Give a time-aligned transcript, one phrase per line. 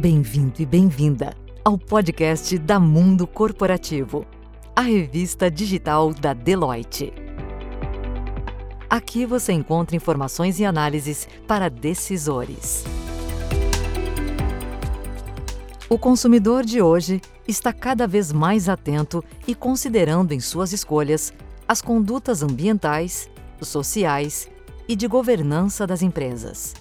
[0.00, 4.24] Bem-vindo e bem-vinda ao podcast da Mundo Corporativo,
[4.76, 7.12] a revista digital da Deloitte.
[8.88, 12.84] Aqui você encontra informações e análises para decisores.
[15.90, 21.34] O consumidor de hoje está cada vez mais atento e considerando em suas escolhas
[21.66, 23.28] as condutas ambientais,
[23.60, 24.48] sociais
[24.88, 26.76] e de governança das empresas.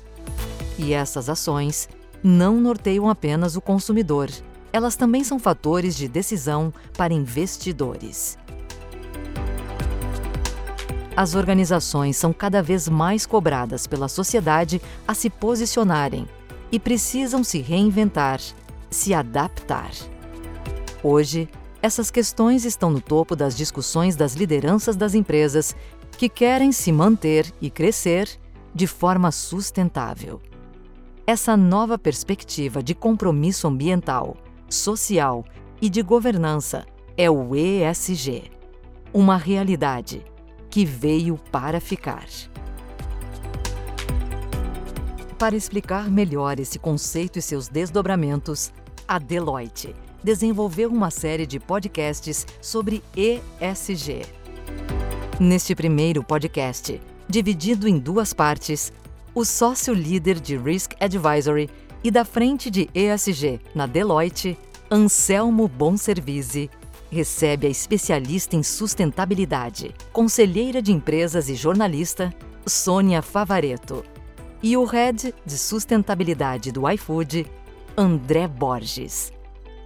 [0.78, 1.90] E essas ações
[2.24, 4.30] não norteiam apenas o consumidor,
[4.72, 8.38] elas também são fatores de decisão para investidores.
[11.16, 16.28] As organizações são cada vez mais cobradas pela sociedade a se posicionarem
[16.72, 18.40] e precisam se reinventar,
[18.90, 19.90] se adaptar.
[21.02, 21.50] Hoje,
[21.82, 25.76] essas questões estão no topo das discussões das lideranças das empresas
[26.18, 28.30] que querem se manter e crescer
[28.74, 30.40] de forma sustentável.
[31.30, 34.38] Essa nova perspectiva de compromisso ambiental,
[34.70, 35.44] social
[35.82, 36.86] e de governança
[37.18, 38.50] é o ESG,
[39.14, 40.24] uma realidade
[40.70, 42.26] que veio para ficar.
[45.38, 48.72] Para explicar melhor esse conceito e seus desdobramentos,
[49.06, 54.22] a Deloitte desenvolveu uma série de podcasts sobre ESG.
[55.42, 58.94] Neste primeiro podcast, dividido em duas partes,
[59.38, 61.70] o sócio líder de Risk Advisory
[62.04, 64.58] e da frente de ESG na Deloitte,
[64.90, 66.72] Anselmo Bonservice,
[67.12, 72.34] recebe a especialista em sustentabilidade, conselheira de empresas e jornalista,
[72.66, 74.04] Sônia Favareto,
[74.64, 77.46] e o head de sustentabilidade do iFood,
[77.96, 79.32] André Borges,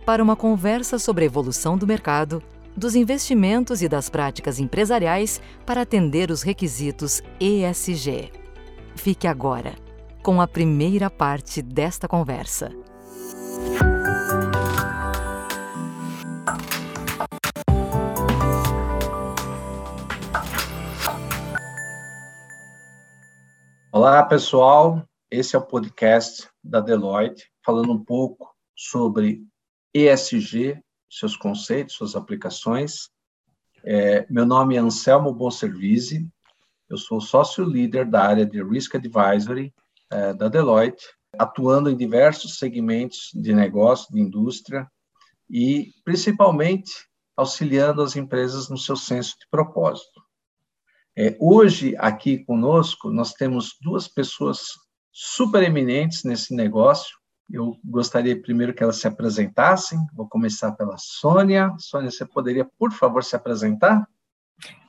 [0.05, 2.41] para uma conversa sobre a evolução do mercado,
[2.73, 8.40] dos investimentos e das práticas empresariais para atender os requisitos ESG.
[8.95, 9.75] Fique agora
[10.21, 12.71] com a primeira parte desta conversa.
[23.91, 25.03] Olá, pessoal.
[25.29, 29.43] Esse é o podcast da Deloitte, falando um pouco sobre
[29.93, 33.09] ESG, seus conceitos, suas aplicações.
[33.83, 36.27] É, meu nome é Anselmo Bonservice,
[36.91, 39.73] eu sou sócio líder da área de Risk Advisory
[40.11, 41.05] é, da Deloitte,
[41.39, 44.85] atuando em diversos segmentos de negócio, de indústria
[45.49, 46.91] e principalmente
[47.35, 50.21] auxiliando as empresas no seu senso de propósito.
[51.17, 54.71] É, hoje, aqui conosco, nós temos duas pessoas
[55.13, 57.17] super eminentes nesse negócio.
[57.49, 59.97] Eu gostaria primeiro que elas se apresentassem.
[60.13, 61.73] Vou começar pela Sônia.
[61.77, 64.05] Sônia, você poderia, por favor, se apresentar?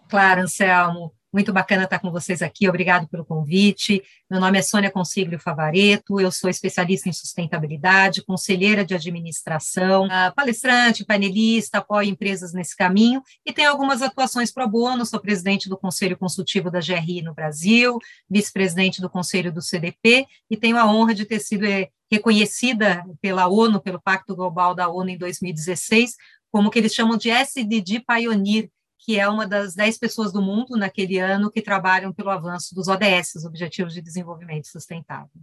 [0.08, 1.12] Claro, Anselmo.
[1.32, 4.02] Muito bacana estar com vocês aqui, obrigado pelo convite.
[4.30, 10.30] Meu nome é Sônia Consiglio Favareto, eu sou especialista em sustentabilidade, conselheira de administração, ah,
[10.36, 15.78] palestrante, painelista, apoio empresas nesse caminho e tenho algumas atuações pro bono, sou presidente do
[15.78, 21.14] Conselho Consultivo da GRI no Brasil, vice-presidente do Conselho do CDP e tenho a honra
[21.14, 26.14] de ter sido eh, reconhecida pela ONU, pelo Pacto Global da ONU em 2016,
[26.50, 28.68] como que eles chamam de SDG Pioneer,
[29.04, 32.86] que é uma das dez pessoas do mundo naquele ano que trabalham pelo avanço dos
[32.86, 35.42] ODS, os Objetivos de Desenvolvimento Sustentável.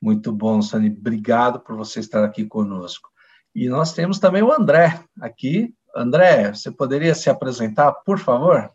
[0.00, 0.88] Muito bom, Sani.
[0.88, 3.10] Obrigado por você estar aqui conosco.
[3.54, 5.74] E nós temos também o André aqui.
[5.94, 8.70] André, você poderia se apresentar, por favor?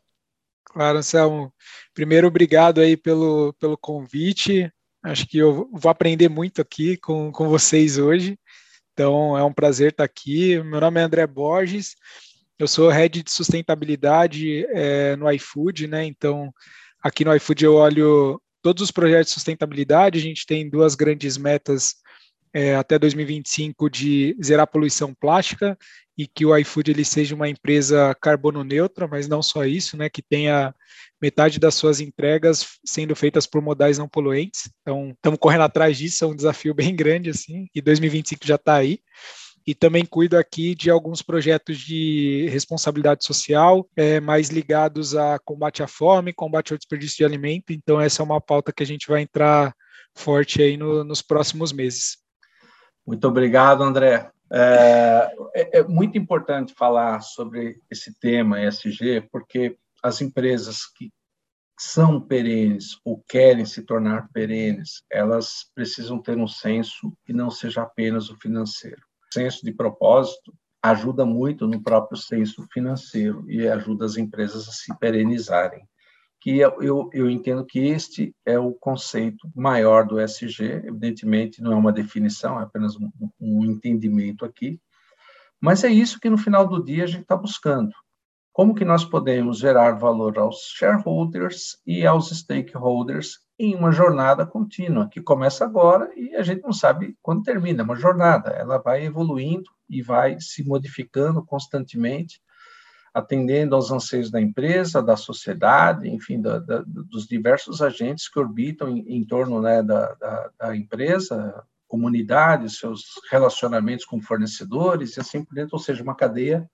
[0.66, 1.52] Claro, Anselmo.
[1.94, 4.72] Primeiro, obrigado aí pelo, pelo convite.
[5.04, 8.40] Acho que eu vou aprender muito aqui com, com vocês hoje.
[8.94, 10.62] Então, é um prazer estar aqui.
[10.62, 11.96] Meu nome é André Borges.
[12.60, 16.04] Eu sou head de sustentabilidade é, no iFood, né?
[16.04, 16.54] Então,
[17.02, 20.20] aqui no iFood eu olho todos os projetos de sustentabilidade.
[20.20, 21.96] A gente tem duas grandes metas
[22.54, 25.78] é, até 2025 de zerar a poluição plástica
[26.18, 30.10] e que o iFood ele seja uma empresa carbono neutra, mas não só isso, né?
[30.10, 30.76] Que tenha
[31.22, 34.70] metade das suas entregas sendo feitas por modais não poluentes.
[34.82, 37.70] Então, estamos correndo atrás disso, é um desafio bem grande assim.
[37.74, 39.00] E 2025 já está aí
[39.70, 45.84] e também cuido aqui de alguns projetos de responsabilidade social, é, mais ligados a combate
[45.84, 47.72] à fome, combate ao desperdício de alimento.
[47.72, 49.72] Então, essa é uma pauta que a gente vai entrar
[50.16, 52.18] forte aí no, nos próximos meses.
[53.06, 54.32] Muito obrigado, André.
[54.52, 61.12] É, é, é muito importante falar sobre esse tema ESG, porque as empresas que
[61.80, 67.84] são perenes ou querem se tornar perenes, elas precisam ter um senso que não seja
[67.84, 74.18] apenas o financeiro senso de propósito ajuda muito no próprio senso financeiro e ajuda as
[74.18, 75.86] empresas a se perenizarem.
[76.42, 81.76] que eu, eu, entendo que este é o conceito maior do SG, evidentemente não é
[81.76, 84.80] uma definição, é apenas um, um entendimento aqui,
[85.60, 87.92] mas é isso que no final do dia a gente está buscando.
[88.54, 95.10] Como que nós podemos gerar valor aos shareholders e aos stakeholders em uma jornada contínua,
[95.10, 99.04] que começa agora e a gente não sabe quando termina, é uma jornada, ela vai
[99.06, 102.42] evoluindo e vai se modificando constantemente,
[103.14, 108.88] atendendo aos anseios da empresa, da sociedade, enfim, da, da, dos diversos agentes que orbitam
[108.88, 115.54] em, em torno né, da, da, empresa, comunidade, seus relacionamentos com fornecedores e assim por
[115.54, 116.70] dentro, ou seja, uma cadeia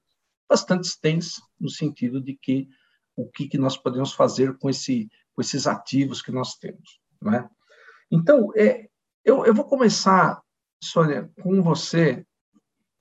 [0.47, 2.67] bastante extensa no sentido de que
[3.15, 6.99] o que, que nós podemos fazer com, esse, com esses ativos que nós temos.
[7.21, 7.47] Né?
[8.09, 8.87] Então, é,
[9.23, 10.41] eu, eu vou começar,
[10.81, 12.25] Sônia, com você,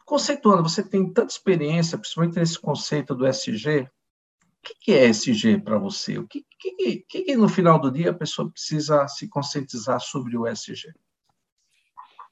[0.04, 5.60] conceituando, você tem tanta experiência, principalmente nesse conceito do SG, o que, que é SG
[5.60, 6.18] para você?
[6.18, 10.46] O que, que, que, no final do dia a pessoa precisa se conscientizar sobre o
[10.46, 10.92] SG?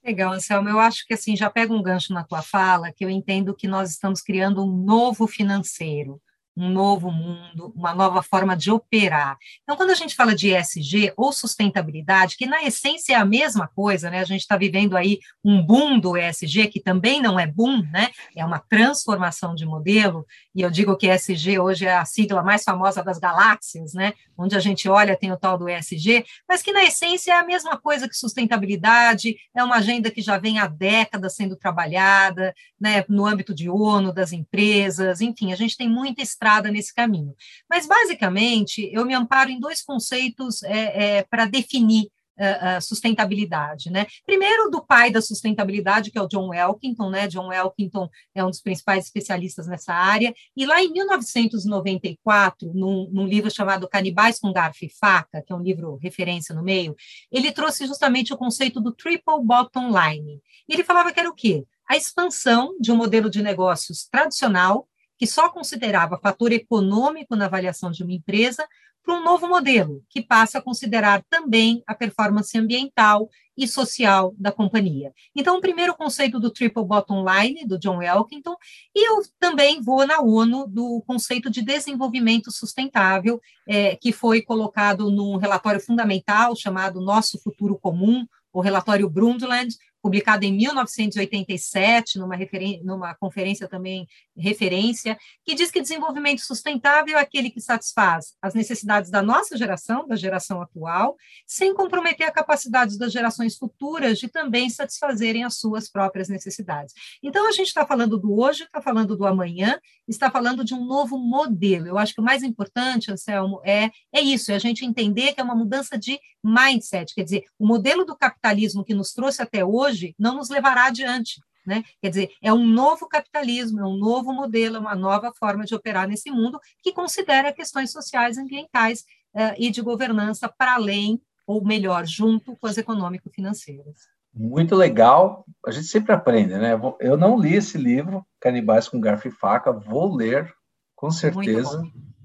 [0.03, 0.69] Legal, Anselmo.
[0.69, 3.69] Eu acho que assim já pega um gancho na tua fala, que eu entendo que
[3.69, 6.21] nós estamos criando um novo financeiro
[6.57, 9.37] um novo mundo, uma nova forma de operar.
[9.63, 13.69] Então, quando a gente fala de ESG ou sustentabilidade, que na essência é a mesma
[13.69, 14.21] coisa, né?
[14.21, 18.11] A gente está vivendo aí um boom do ESG, que também não é boom, né?
[18.37, 22.63] É uma transformação de modelo, e eu digo que ESG hoje é a sigla mais
[22.63, 24.13] famosa das galáxias, né?
[24.37, 27.45] Onde a gente olha tem o tal do ESG, mas que na essência é a
[27.45, 33.05] mesma coisa que sustentabilidade, é uma agenda que já vem há décadas sendo trabalhada, né?
[33.09, 37.35] No âmbito de ONU, das empresas, enfim, a gente tem muita estrada nesse caminho.
[37.71, 44.07] Mas, basicamente, eu me amparo em dois conceitos é, é, para definir uh, sustentabilidade, né?
[44.27, 47.29] Primeiro do pai da sustentabilidade, que é o John Elkington, né?
[47.29, 53.27] John Elkington é um dos principais especialistas nessa área, e lá em 1994, num, num,
[53.27, 56.97] livro chamado Canibais com Garfo e Faca, que é um livro referência no meio,
[57.31, 60.41] ele trouxe justamente o conceito do triple bottom line.
[60.69, 61.65] Ele falava que era o quê?
[61.89, 64.89] A expansão de um modelo de negócios tradicional
[65.23, 68.67] que só considerava fator econômico na avaliação de uma empresa,
[69.05, 74.51] para um novo modelo, que passa a considerar também a performance ambiental e social da
[74.51, 75.13] companhia.
[75.37, 78.57] Então, o primeiro conceito do Triple Bottom Line, do John Elkington,
[78.93, 85.09] e eu também vou na ONU do conceito de desenvolvimento sustentável, é, que foi colocado
[85.09, 92.37] num relatório fundamental chamado Nosso Futuro Comum, o relatório Brundtland, publicado em 1987, numa,
[92.83, 94.07] numa conferência também
[94.37, 100.07] referência, que diz que desenvolvimento sustentável é aquele que satisfaz as necessidades da nossa geração,
[100.07, 101.17] da geração atual,
[101.47, 106.93] sem comprometer a capacidade das gerações futuras de também satisfazerem as suas próprias necessidades.
[107.23, 109.79] Então, a gente está falando do hoje, está falando do amanhã,
[110.09, 111.87] está falando de um novo modelo.
[111.87, 115.41] Eu acho que o mais importante, Anselmo, é, é isso, é a gente entender que
[115.41, 119.65] é uma mudança de mindset, quer dizer, o modelo do capitalismo que nos trouxe até
[119.65, 121.41] hoje não nos levará adiante.
[121.65, 121.85] Né?
[122.01, 125.75] Quer dizer, é um novo capitalismo, é um novo modelo, é uma nova forma de
[125.75, 129.05] operar nesse mundo que considera questões sociais, ambientais
[129.35, 134.09] uh, e de governança para além, ou melhor, junto com as econômico-financeiras.
[134.35, 135.45] Muito legal.
[135.65, 136.73] A gente sempre aprende, né?
[136.99, 140.53] Eu não li esse livro, Canibais com Garfo e Faca, vou ler,
[140.97, 141.83] com certeza.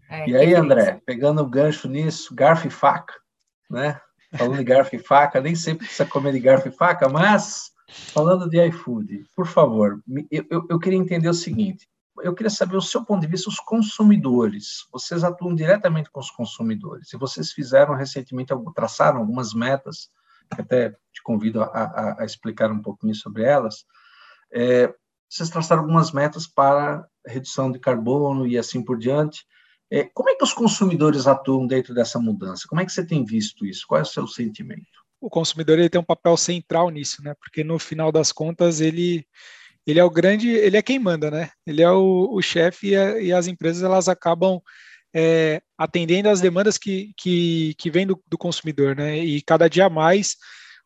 [0.09, 3.13] É, e aí, André, pegando o gancho nisso, garfo e faca,
[3.69, 3.99] né?
[4.35, 8.49] Falando de garfo e faca, nem sempre precisa comer de garfo e faca, mas falando
[8.49, 11.87] de iFood, por favor, eu, eu, eu queria entender o seguinte:
[12.21, 14.85] eu queria saber o seu ponto de vista, os consumidores.
[14.91, 17.13] Vocês atuam diretamente com os consumidores.
[17.13, 20.09] E vocês fizeram recentemente, traçaram algumas metas,
[20.53, 23.85] que até te convido a, a, a explicar um pouquinho sobre elas.
[24.51, 24.93] É,
[25.29, 29.45] vocês traçaram algumas metas para redução de carbono e assim por diante.
[29.89, 32.65] É, como é que os consumidores atuam dentro dessa mudança?
[32.67, 33.85] Como é que você tem visto isso?
[33.87, 34.85] Qual é o seu sentimento?
[35.19, 37.33] O consumidor ele tem um papel central nisso, né?
[37.39, 39.25] Porque no final das contas ele
[39.85, 41.49] ele é o grande, ele é quem manda, né?
[41.65, 44.61] Ele é o, o chefe e, e, as empresas elas acabam
[45.15, 49.17] é, atendendo às demandas que, que, que vêm do, do, consumidor, né?
[49.17, 50.35] E cada dia mais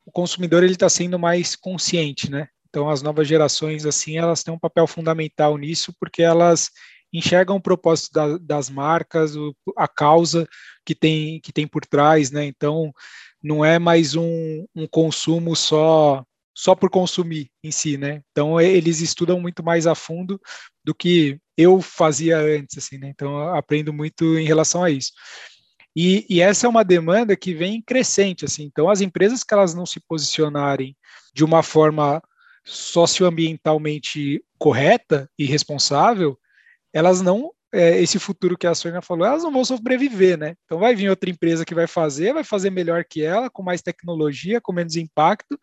[0.05, 2.47] o consumidor ele está sendo mais consciente, né?
[2.69, 6.69] Então as novas gerações assim elas têm um papel fundamental nisso porque elas
[7.13, 10.47] enxergam o propósito da, das marcas, o, a causa
[10.85, 12.45] que tem, que tem por trás, né?
[12.45, 12.93] Então,
[13.41, 18.21] não é mais um, um consumo só só por consumir em si, né?
[18.31, 20.39] Então eles estudam muito mais a fundo
[20.83, 23.09] do que eu fazia antes, assim, né?
[23.09, 25.11] Então aprendo muito em relação a isso.
[25.95, 28.63] E, e, essa é uma demanda que vem crescente, assim.
[28.63, 30.95] Então as empresas que elas não se posicionarem
[31.33, 32.21] de uma forma
[32.63, 36.37] socioambientalmente correta e responsável,
[36.93, 40.55] elas não é, esse futuro que a Sônia falou, elas não vão sobreviver, né?
[40.65, 43.81] Então vai vir outra empresa que vai fazer, vai fazer melhor que ela, com mais
[43.81, 45.57] tecnologia, com menos impacto,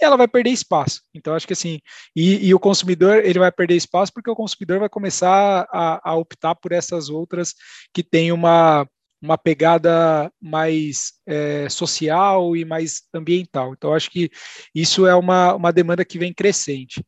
[0.00, 1.02] e ela vai perder espaço.
[1.14, 1.80] Então, acho que assim,
[2.16, 6.16] e, e, o consumidor ele vai perder espaço porque o consumidor vai começar a, a
[6.16, 7.54] optar por essas outras
[7.92, 8.86] que têm uma,
[9.22, 13.72] uma pegada mais é, social e mais ambiental.
[13.72, 14.28] Então, acho que
[14.74, 17.04] isso é uma, uma demanda que vem crescente.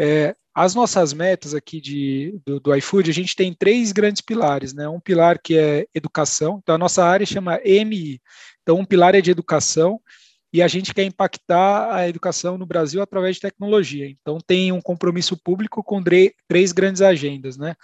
[0.00, 4.72] É, as nossas metas aqui de, do, do iFood, a gente tem três grandes pilares,
[4.72, 4.88] né?
[4.88, 8.20] Um pilar que é educação, então a nossa área chama EMI.
[8.62, 10.00] Então, um pilar é de educação,
[10.54, 14.06] e a gente quer impactar a educação no Brasil através de tecnologia.
[14.08, 16.00] Então, tem um compromisso público com
[16.48, 17.56] três grandes agendas.
[17.56, 17.74] Né?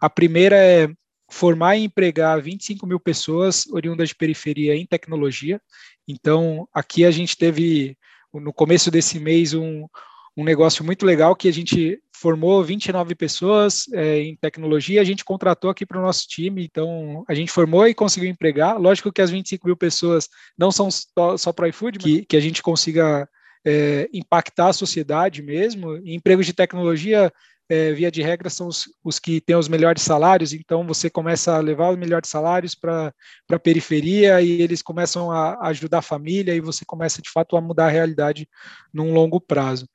[0.00, 0.88] A primeira é
[1.28, 5.60] formar e empregar 25 mil pessoas oriundas de periferia em tecnologia.
[6.06, 7.98] Então, aqui a gente teve,
[8.32, 9.88] no começo desse mês, um,
[10.36, 15.24] um negócio muito legal que a gente formou 29 pessoas é, em tecnologia, a gente
[15.24, 18.80] contratou aqui para o nosso time, então a gente formou e conseguiu empregar.
[18.80, 22.40] Lógico que as 25 mil pessoas não são só, só para iFood, que, que a
[22.40, 23.28] gente consiga
[23.64, 25.96] é, impactar a sociedade mesmo.
[26.04, 27.32] E empregos de tecnologia,
[27.68, 31.56] é, via de regra, são os, os, que têm os melhores salários, então você começa
[31.56, 33.12] a levar os melhores salários para
[33.50, 37.60] a periferia e eles começam a, ajudar a família e você começa de fato a
[37.60, 38.48] mudar a realidade
[38.92, 39.88] num longo prazo.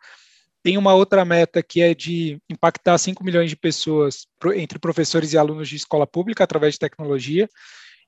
[0.64, 5.38] Tem uma outra meta que é de impactar 5 milhões de pessoas entre professores e
[5.38, 7.48] alunos de escola pública através de tecnologia.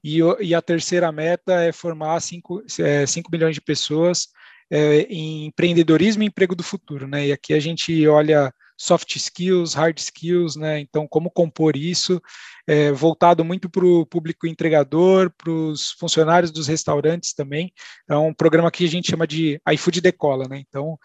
[0.03, 4.27] E, e a terceira meta é formar 5, é, 5 milhões de pessoas
[4.71, 7.07] é, em empreendedorismo e emprego do futuro.
[7.07, 7.27] Né?
[7.27, 10.79] E aqui a gente olha soft skills, hard skills, né?
[10.79, 12.21] Então, como compor isso,
[12.65, 17.73] é, voltado muito para o público entregador, para os funcionários dos restaurantes também.
[18.09, 20.63] É um programa que a gente chama de iFood Decola, né?
[20.65, 20.97] Então,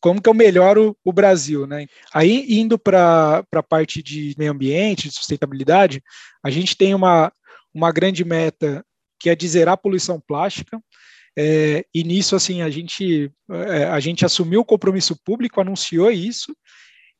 [0.00, 1.86] como que eu melhoro o Brasil, né?
[2.12, 6.02] Aí, indo para a parte de meio ambiente, de sustentabilidade,
[6.42, 7.32] a gente tem uma,
[7.74, 8.84] uma grande meta
[9.18, 10.80] que é de zerar a poluição plástica,
[11.38, 16.54] é, e nisso, assim, a gente, é, a gente assumiu o compromisso público, anunciou isso,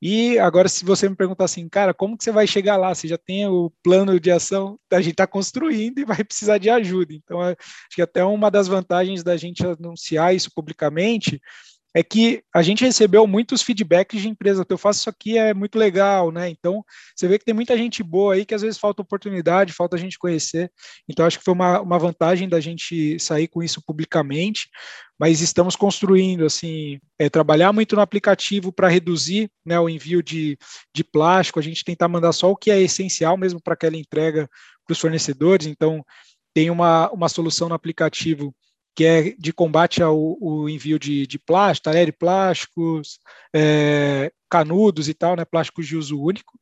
[0.02, 2.94] e agora, se você me perguntar assim, cara, como que você vai chegar lá?
[2.94, 6.70] Você já tem o plano de ação, a gente está construindo e vai precisar de
[6.70, 7.12] ajuda.
[7.12, 7.56] Então, acho
[7.94, 11.38] que até uma das vantagens da gente anunciar isso publicamente
[11.94, 15.78] é que a gente recebeu muitos feedbacks de empresa, eu faço isso aqui é muito
[15.78, 16.48] legal, né?
[16.48, 19.96] Então, você vê que tem muita gente boa aí que às vezes falta oportunidade, falta
[19.96, 20.70] a gente conhecer.
[21.08, 24.68] Então, acho que foi uma, uma vantagem da gente sair com isso publicamente,
[25.18, 30.56] mas estamos construindo, assim, é, trabalhar muito no aplicativo para reduzir né, o envio de,
[30.94, 34.48] de plástico, a gente tentar mandar só o que é essencial mesmo para aquela entrega
[34.86, 35.66] para os fornecedores.
[35.66, 36.04] Então,
[36.54, 38.54] tem uma, uma solução no aplicativo
[38.94, 40.16] que é de combate ao,
[40.68, 43.18] envio de, de plástico, talher plásticos,
[43.54, 46.58] é, canudos e tal, né, plásticos de uso único.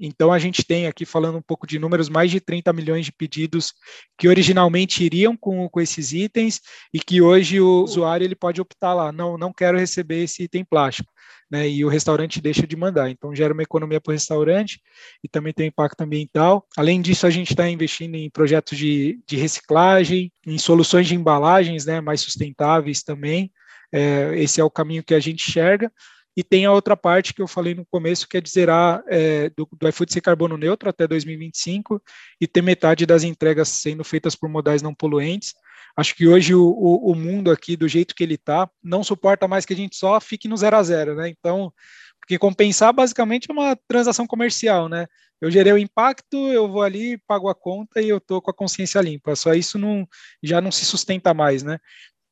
[0.00, 3.12] Então a gente tem aqui falando um pouco de números, mais de 30 milhões de
[3.12, 3.72] pedidos
[4.16, 6.60] que originalmente iriam com, com esses itens
[6.94, 10.64] e que hoje o usuário ele pode optar lá, não, não quero receber esse item
[10.64, 11.12] plástico
[11.52, 13.10] né, e o restaurante deixa de mandar.
[13.10, 14.80] Então, gera uma economia para o restaurante
[15.22, 16.66] e também tem impacto ambiental.
[16.78, 21.84] Além disso, a gente está investindo em projetos de, de reciclagem, em soluções de embalagens
[21.84, 23.52] né, mais sustentáveis também.
[23.92, 25.92] É, esse é o caminho que a gente enxerga.
[26.36, 29.50] E tem a outra parte que eu falei no começo, que é de zerar é,
[29.50, 32.02] do, do iFood ser carbono neutro até 2025
[32.40, 35.54] e ter metade das entregas sendo feitas por modais não poluentes.
[35.96, 39.46] Acho que hoje o, o, o mundo aqui, do jeito que ele está, não suporta
[39.46, 41.28] mais que a gente só fique no zero a zero, né?
[41.28, 41.72] Então,
[42.18, 45.06] porque compensar basicamente é uma transação comercial, né?
[45.40, 48.54] Eu gerei o impacto, eu vou ali, pago a conta e eu tô com a
[48.54, 49.34] consciência limpa.
[49.34, 50.06] Só isso não,
[50.40, 51.78] já não se sustenta mais, né?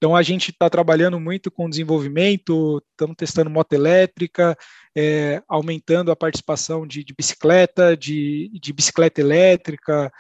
[0.00, 4.56] Então a gente está trabalhando muito com desenvolvimento, estamos testando moto elétrica,
[4.96, 10.10] é, aumentando a participação de, de bicicleta, de, de, bicicleta elétrica,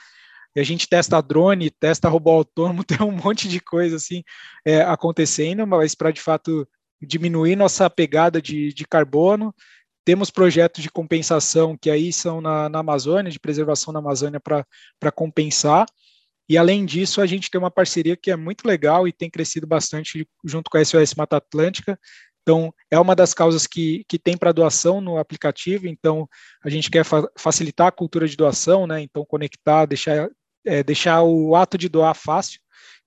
[0.54, 4.22] a gente testa drone, testa robô autônomo, tem um monte de coisa assim
[4.66, 6.68] é, acontecendo, mas para de fato
[7.00, 9.54] diminuir nossa pegada de, de, carbono.
[10.04, 15.12] Temos projetos de compensação que aí são na, na Amazônia, de preservação na Amazônia para
[15.12, 15.86] compensar.
[16.50, 19.68] E além disso, a gente tem uma parceria que é muito legal e tem crescido
[19.68, 21.96] bastante junto com a SOS Mata Atlântica.
[22.42, 25.86] Então, é uma das causas que, que tem para doação no aplicativo.
[25.86, 26.28] Então,
[26.64, 29.00] a gente quer fa facilitar a cultura de doação, né?
[29.00, 30.28] Então, conectar, deixar
[30.66, 32.60] é, deixar o ato de doar fácil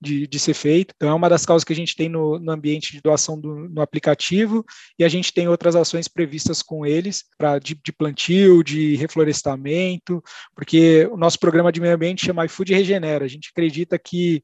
[0.03, 0.93] de, de, ser feito.
[0.95, 3.69] Então, é uma das causas que a gente tem no, no ambiente de doação do,
[3.69, 4.63] no aplicativo,
[4.99, 10.21] e a gente tem outras ações previstas com eles, para de, de, plantio, de reflorestamento,
[10.55, 13.25] porque o nosso programa de meio ambiente chama iFood Regenera.
[13.25, 14.43] A gente acredita que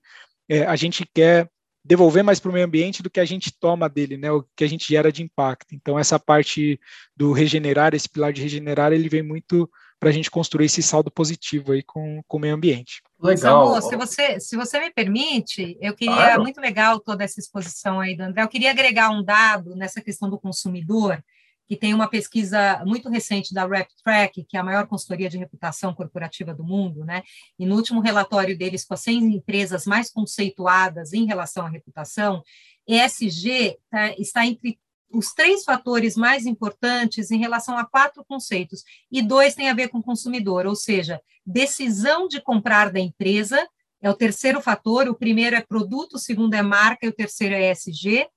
[0.49, 1.49] é, a gente quer
[1.83, 4.63] devolver mais para o meio ambiente do que a gente toma dele, né, o que
[4.63, 5.73] a gente gera de impacto.
[5.73, 6.79] Então, essa parte
[7.15, 11.11] do regenerar, esse pilar de regenerar, ele vem muito para a gente construir esse saldo
[11.11, 13.01] positivo aí com, com o meio ambiente.
[13.21, 13.67] Legal.
[13.67, 16.41] Samu, se você, se você me permite, eu queria, claro.
[16.41, 20.29] muito legal toda essa exposição aí do André, eu queria agregar um dado nessa questão
[20.29, 21.21] do consumidor,
[21.67, 25.93] que tem uma pesquisa muito recente da RepTrack, que é a maior consultoria de reputação
[25.93, 27.21] corporativa do mundo, né?
[27.59, 32.41] E no último relatório deles, com as 100 empresas mais conceituadas em relação à reputação,
[32.87, 34.79] ESG tá, está entre
[35.11, 39.89] os três fatores mais importantes em relação a quatro conceitos, e dois têm a ver
[39.89, 43.67] com o consumidor, ou seja, decisão de comprar da empresa
[44.01, 47.53] é o terceiro fator, o primeiro é produto, o segundo é marca e o terceiro
[47.53, 48.27] é ESG,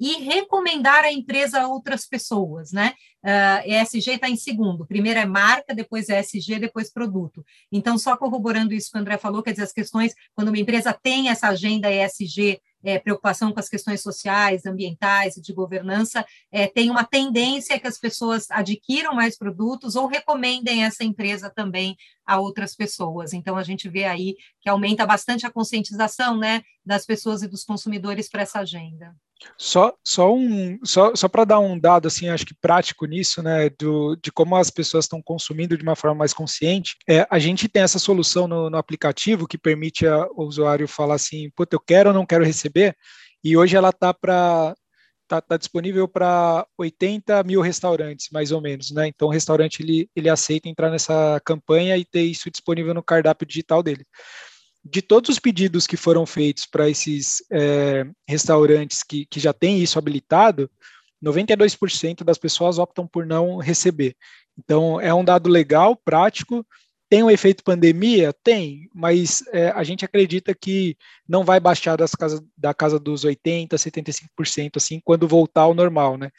[0.00, 2.92] e recomendar a empresa a outras pessoas, né?
[3.24, 7.44] Uh, ESG está em segundo, primeiro é marca, depois é ESG, depois produto.
[7.70, 10.92] Então, só corroborando isso que o André falou, quer dizer, as questões, quando uma empresa
[10.92, 16.66] tem essa agenda ESG, é, preocupação com as questões sociais, ambientais e de governança, é,
[16.66, 21.96] tem uma tendência que as pessoas adquiram mais produtos ou recomendem essa empresa também
[22.26, 23.32] a outras pessoas.
[23.32, 27.64] Então, a gente vê aí que aumenta bastante a conscientização né, das pessoas e dos
[27.64, 29.14] consumidores para essa agenda.
[29.56, 33.68] Só, só, um, só, só para dar um dado, assim, acho que prático nisso, né,
[33.70, 37.68] do, de como as pessoas estão consumindo de uma forma mais consciente, é, a gente
[37.68, 42.10] tem essa solução no, no aplicativo que permite o usuário falar assim, puta, eu quero
[42.10, 42.96] ou não quero receber,
[43.44, 44.74] e hoje ela está para
[45.28, 49.06] Tá, tá, disponível para 80 mil restaurantes, mais ou menos, né?
[49.06, 53.46] Então, o restaurante ele, ele aceita entrar nessa campanha e ter isso disponível no cardápio
[53.46, 54.04] digital dele
[54.84, 59.80] de todos os pedidos que foram feitos para esses é, restaurantes que, que já têm
[59.80, 60.70] isso habilitado,
[61.22, 64.16] 92% das pessoas optam por não receber.
[64.58, 66.66] Então, é um dado legal, prático.
[67.08, 68.32] Tem um efeito pandemia?
[68.42, 70.96] Tem, mas é, a gente acredita que
[71.28, 76.16] não vai baixar das casa, da casa dos 80%, 75%, assim, quando voltar ao normal,
[76.16, 76.30] né?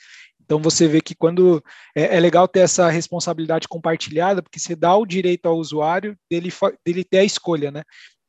[0.43, 1.63] Então você vê que quando
[1.95, 6.51] é, é, legal ter essa responsabilidade compartilhada, porque você dá o direito ao usuário dele,
[6.85, 7.83] dele ter a escolha, né?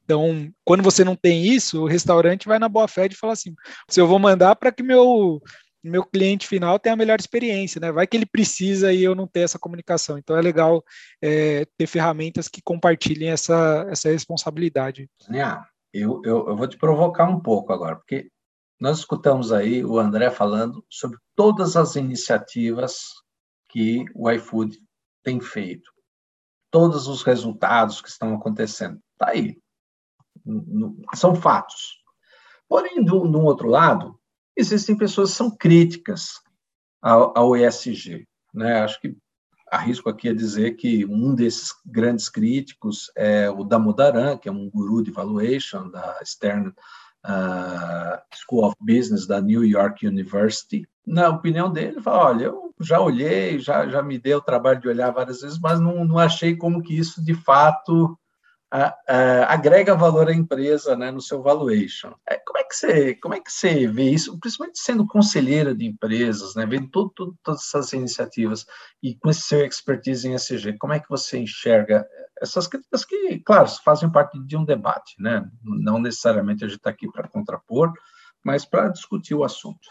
[0.04, 3.54] Então, quando você não tem isso, o restaurante vai na boa fé de falar assim:
[3.88, 5.40] se eu vou mandar para que meu
[5.82, 7.92] meu cliente final tenha a melhor experiência, né?
[7.92, 10.16] Vai que ele precisa e eu não ter essa comunicação.
[10.16, 10.82] Então é legal
[11.22, 15.10] é, ter ferramentas que compartilhem essa, essa responsabilidade.
[15.28, 18.30] Ah, eu, eu, eu vou te provocar um pouco agora, porque
[18.80, 23.00] nós escutamos aí o André falando sobre todas as iniciativas
[23.68, 24.78] que o iFood
[25.22, 25.90] tem feito,
[26.70, 28.98] todos os resultados que estão acontecendo.
[29.18, 29.56] Tá aí,
[31.14, 32.02] são fatos.
[32.68, 34.18] Porém, do, do outro lado,
[34.56, 36.40] existem pessoas que são críticas
[37.00, 38.26] ao, ao ESG.
[38.52, 38.80] Né?
[38.80, 39.16] Acho que
[39.70, 44.70] arrisco aqui a dizer que um desses grandes críticos é o Damodaran, que é um
[44.70, 50.88] guru de valuation da Stern uh, School of Business da New York University.
[51.06, 54.88] Na opinião dele, fala, olha, eu já olhei, já, já me dei o trabalho de
[54.88, 58.18] olhar várias vezes, mas não, não achei como que isso de fato
[59.48, 62.12] agrega valor à empresa né, no seu valuation.
[62.28, 65.86] É, como, é que você, como é que você vê isso, principalmente sendo conselheira de
[65.86, 68.66] empresas, né, vendo tudo, tudo, todas essas iniciativas
[69.02, 72.04] e com esse seu expertise em ESG, como é que você enxerga
[72.40, 75.48] essas críticas que, claro, fazem parte de um debate, né?
[75.62, 77.92] não necessariamente a gente está aqui para contrapor,
[78.44, 79.88] mas para discutir o assunto.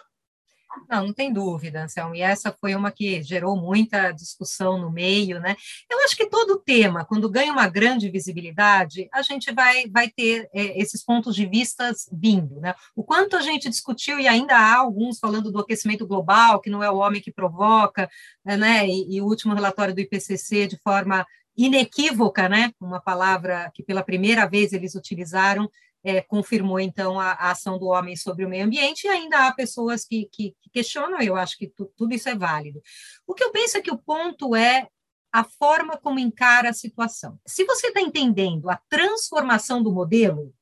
[0.89, 2.15] Não, não tem dúvida, Anselmo.
[2.15, 5.55] E essa foi uma que gerou muita discussão no meio, né?
[5.89, 10.49] Eu acho que todo tema, quando ganha uma grande visibilidade, a gente vai, vai ter
[10.53, 12.73] é, esses pontos de vistas vindo, né?
[12.95, 16.83] O quanto a gente discutiu, e ainda há alguns falando do aquecimento global, que não
[16.83, 18.09] é o homem que provoca,
[18.43, 18.87] né?
[18.87, 22.71] E, e o último relatório do IPCC, de forma inequívoca, né?
[22.79, 25.69] Uma palavra que pela primeira vez eles utilizaram,
[26.03, 29.53] é, confirmou então a, a, ação do homem sobre o meio ambiente, e ainda há
[29.53, 32.81] pessoas que, que, que questionam, eu acho que tu, tudo isso é válido.
[33.25, 34.87] O que eu penso é que o ponto é
[35.31, 37.39] a forma como encara a situação.
[37.47, 40.53] Se você está entendendo a transformação do modelo,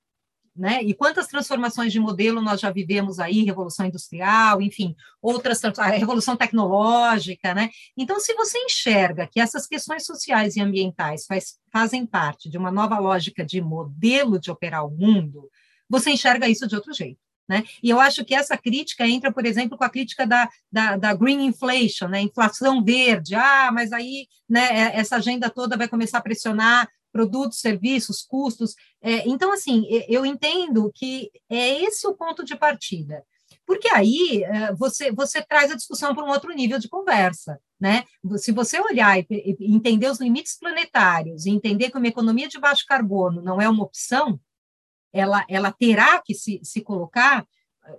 [0.56, 0.82] né?
[0.84, 6.36] E quantas transformações de modelo nós já vivemos aí, revolução industrial, enfim, outras a revolução
[6.36, 7.70] tecnológica, né?
[7.98, 12.72] Então, se você enxerga que essas questões sociais e ambientais faz, fazem parte de uma
[12.72, 15.50] nova lógica de modelo de operar o mundo,
[15.90, 17.20] você enxerga isso de outro jeito.
[17.50, 17.64] Né?
[17.84, 21.14] E eu acho que essa crítica entra, por exemplo, com a crítica da, da, da,
[21.14, 22.22] green inflation, né?
[22.22, 23.36] inflação verde.
[23.36, 28.76] Ah, mas aí né, é, essa agenda toda vai começar a pressionar produtos, serviços, custos.
[29.02, 33.24] É, então, assim, eu entendo que é esse o ponto de partida.
[33.66, 37.60] Porque aí é, você, você traz a discussão para um outro nível de conversa.
[37.80, 38.04] Né?
[38.38, 39.26] Se você olhar e
[39.60, 43.84] entender os limites planetários e entender que uma economia de baixo carbono não é uma
[43.84, 44.40] opção,
[45.14, 47.46] ela, ela terá que se, se colocar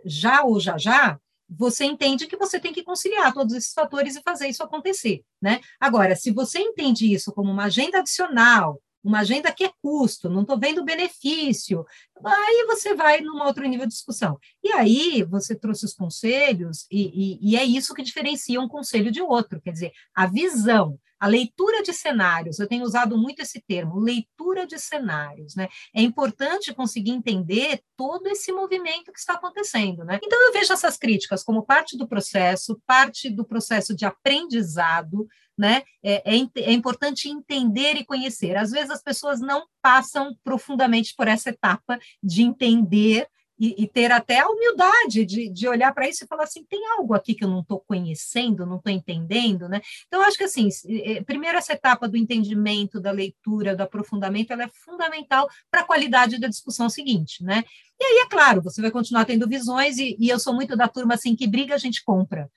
[0.05, 4.23] já ou já já, você entende que você tem que conciliar todos esses fatores e
[4.23, 5.61] fazer isso acontecer, né?
[5.79, 10.43] Agora, se você entende isso como uma agenda adicional, uma agenda que é custo, não
[10.43, 11.85] estou vendo benefício,
[12.25, 14.39] aí você vai num outro nível de discussão.
[14.63, 19.11] E aí você trouxe os conselhos, e, e, e é isso que diferencia um conselho
[19.11, 23.61] de outro, quer dizer, a visão, a leitura de cenários, eu tenho usado muito esse
[23.61, 25.69] termo, leitura de cenários, né?
[25.95, 30.19] É importante conseguir entender todo esse movimento que está acontecendo, né?
[30.21, 35.83] Então eu vejo essas críticas como parte do processo, parte do processo de aprendizado, né?
[36.03, 38.57] É, é, é, importante entender e conhecer.
[38.57, 43.29] Às vezes as pessoas não passam profundamente por essa etapa de entender
[43.63, 46.85] e, e, ter até a humildade de, de olhar para isso e falar assim, tem
[46.99, 49.81] algo aqui que eu não estou conhecendo, não estou entendendo, né?
[50.09, 54.65] Então, acho que assim, eh, primeiro essa etapa do entendimento, da leitura, do aprofundamento, ela
[54.65, 57.63] é fundamental para a qualidade da discussão seguinte, né?
[58.01, 60.89] E aí, é claro, você vai continuar tendo visões, e, e eu sou muito da
[60.89, 62.51] turma assim, que briga a gente compra.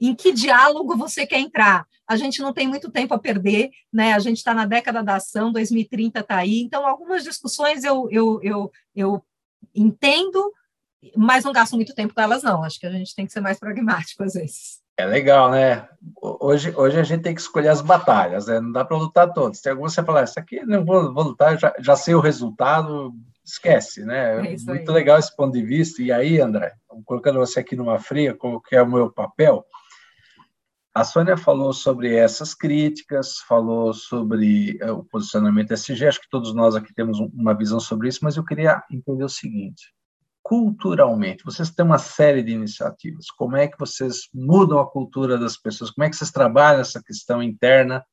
[0.00, 1.86] Em que diálogo você quer entrar?
[2.06, 4.12] A gente não tem muito tempo a perder, né?
[4.12, 8.40] A gente está na década da ação, 2030 está aí, então algumas discussões eu, eu,
[8.42, 9.24] eu, eu
[9.74, 10.52] entendo,
[11.16, 12.62] mas não gasto muito tempo com elas, não.
[12.62, 14.82] Acho que a gente tem que ser mais pragmático às vezes.
[14.96, 15.88] É legal, né?
[16.20, 18.60] Hoje, hoje a gente tem que escolher as batalhas, né?
[18.60, 19.60] Não dá para lutar todas.
[19.60, 22.20] Tem algumas que você fala, essa aqui não vou, vou lutar, já, já sei o
[22.20, 23.14] resultado,
[23.52, 24.38] esquece, né?
[24.38, 24.86] É muito aí.
[24.86, 26.02] legal esse ponto de vista.
[26.02, 26.72] E aí, André,
[27.04, 29.64] colocando você aqui numa fria, qual que é o meu papel?
[30.94, 36.54] A Sônia falou sobre essas críticas, falou sobre eh, o posicionamento SG, acho que todos
[36.54, 39.94] nós aqui temos uma visão sobre isso, mas eu queria entender o seguinte:
[40.42, 45.56] culturalmente, vocês têm uma série de iniciativas, como é que vocês mudam a cultura das
[45.56, 48.04] pessoas, como é que vocês trabalham essa questão interna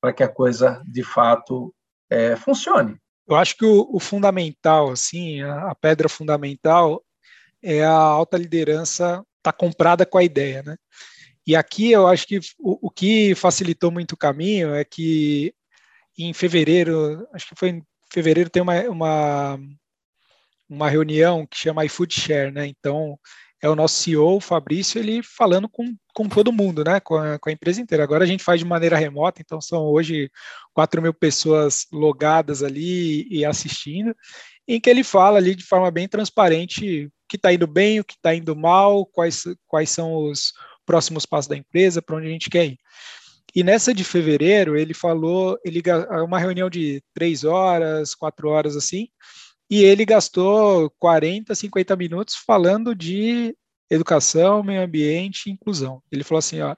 [0.00, 1.74] para que a coisa, de fato,
[2.08, 2.98] é, funcione?
[3.30, 7.00] Eu acho que o, o fundamental, assim, a, a pedra fundamental
[7.62, 10.76] é a alta liderança tá comprada com a ideia, né?
[11.46, 15.54] E aqui eu acho que o, o, que facilitou muito o caminho é que
[16.18, 19.58] em fevereiro, acho que foi em fevereiro, tem uma, uma,
[20.68, 22.66] uma reunião que chama iFood Share, né?
[22.66, 23.18] Então,
[23.62, 27.00] é o nosso CEO, o Fabrício, ele falando com, com todo mundo, né?
[27.00, 28.04] Com a, com a empresa inteira.
[28.04, 30.30] Agora a gente faz de maneira remota, então são hoje
[30.72, 34.14] 4 mil pessoas logadas ali e assistindo,
[34.66, 38.04] em que ele fala ali de forma bem transparente o que está indo bem, o
[38.04, 40.52] que está indo mal, quais, quais são os,
[40.90, 42.78] próximos passos da empresa, para onde a gente quer ir.
[43.54, 45.80] E nessa de fevereiro, ele falou, ele
[46.24, 49.06] uma reunião de três horas, quatro horas assim,
[49.70, 53.56] e ele gastou 40, 50 minutos falando de
[53.88, 56.02] educação, meio ambiente e inclusão.
[56.10, 56.74] Ele falou assim, ó,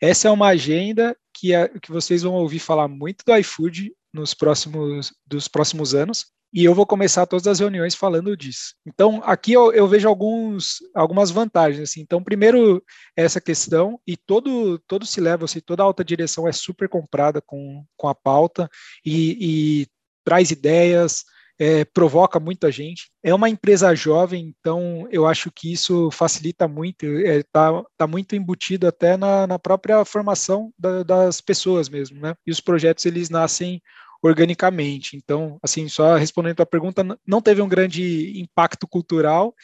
[0.00, 1.50] essa é uma agenda que,
[1.82, 6.74] que vocês vão ouvir falar muito do iFood nos próximos dos próximos anos, e eu
[6.74, 8.74] vou começar todas as reuniões falando disso.
[8.86, 11.90] Então, aqui eu, eu vejo alguns, algumas vantagens.
[11.90, 12.00] Assim.
[12.00, 12.82] Então, primeiro,
[13.14, 17.42] essa questão, e todo, todo se leva, assim, toda a alta direção é super comprada
[17.42, 18.70] com, com a pauta
[19.04, 19.86] e, e
[20.24, 21.24] traz ideias,
[21.58, 23.10] é, provoca muita gente.
[23.22, 28.06] É uma empresa jovem, então eu acho que isso facilita muito, está é, tá, tá
[28.06, 32.34] muito embutido até na, na própria formação da, das pessoas mesmo, né?
[32.46, 33.80] E os projetos eles nascem
[34.22, 35.16] organicamente.
[35.16, 39.54] Então, assim, só respondendo a pergunta, não teve um grande impacto cultural,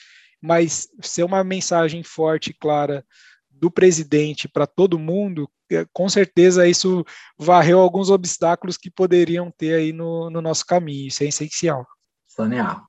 [0.41, 3.05] mas ser uma mensagem forte e clara
[3.63, 7.05] do presidente para todo mundo, é, com certeza isso
[7.39, 11.07] varreu alguns obstáculos que poderiam ter aí no, no nosso caminho.
[11.07, 11.87] Isso é essencial.
[12.27, 12.83] Sônia,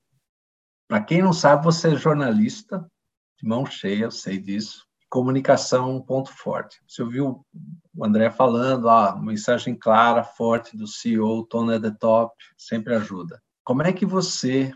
[0.88, 2.84] para quem não sabe, você é jornalista,
[3.40, 6.82] de mão cheia, eu sei disso comunicação um ponto forte.
[6.88, 7.46] Você ouviu
[7.96, 13.40] o André falando, ah, mensagem clara, forte do CEO, tone at the top, sempre ajuda.
[13.64, 14.74] Como é que você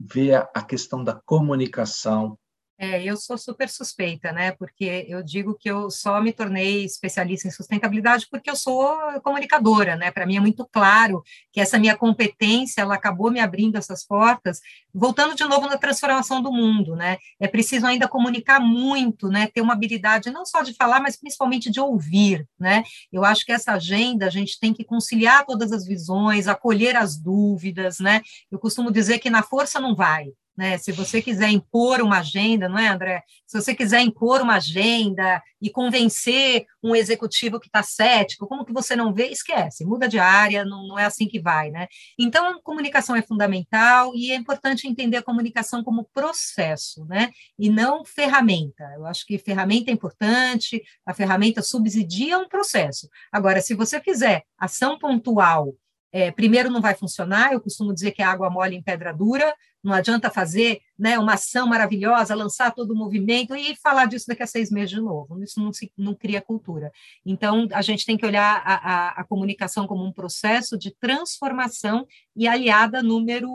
[0.00, 2.38] vê a questão da comunicação
[2.78, 4.52] é, eu sou super suspeita, né?
[4.52, 9.96] Porque eu digo que eu só me tornei especialista em sustentabilidade porque eu sou comunicadora,
[9.96, 10.12] né?
[10.12, 14.60] Para mim é muito claro que essa minha competência ela acabou me abrindo essas portas.
[14.94, 17.18] Voltando de novo na transformação do mundo, né?
[17.40, 19.48] É preciso ainda comunicar muito, né?
[19.52, 22.84] Ter uma habilidade não só de falar, mas principalmente de ouvir, né?
[23.12, 27.16] Eu acho que essa agenda a gente tem que conciliar todas as visões, acolher as
[27.16, 28.22] dúvidas, né?
[28.52, 30.76] Eu costumo dizer que na força não vai, né?
[30.76, 33.22] Se você quiser impor uma agenda, não é, André?
[33.46, 38.72] Se você quiser impor uma agenda e convencer um executivo que está cético, como que
[38.72, 39.28] você não vê?
[39.28, 41.86] Esquece, muda de área, não, não é assim que vai, né?
[42.18, 47.30] Então, comunicação é fundamental e é importante entender a comunicação como processo, né?
[47.56, 48.82] E não ferramenta.
[48.96, 53.08] Eu acho que ferramenta é importante, a ferramenta subsidia um processo.
[53.30, 55.72] Agora, se você fizer ação pontual
[56.12, 59.54] é, primeiro não vai funcionar, eu costumo dizer que é água mole em pedra dura,
[59.82, 64.42] não adianta fazer né, uma ação maravilhosa, lançar todo o movimento e falar disso daqui
[64.42, 65.42] a seis meses de novo.
[65.42, 66.90] Isso não, se, não cria cultura.
[67.24, 72.06] Então, a gente tem que olhar a, a, a comunicação como um processo de transformação
[72.34, 73.48] e aliada número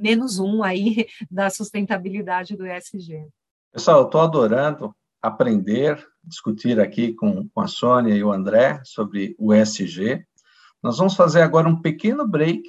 [0.00, 3.26] menos um aí da sustentabilidade do ESG.
[3.72, 9.36] Pessoal, eu estou adorando aprender, discutir aqui com, com a Sônia e o André sobre
[9.38, 10.26] o ESG.
[10.82, 12.62] Nós vamos fazer agora um pequeno break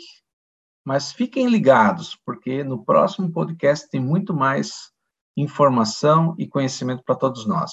[0.85, 4.91] mas fiquem ligados, porque no próximo podcast tem muito mais
[5.37, 7.71] informação e conhecimento para todos nós.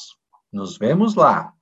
[0.52, 1.52] Nos vemos lá!